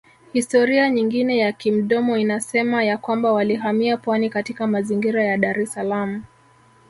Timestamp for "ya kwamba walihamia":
2.83-3.97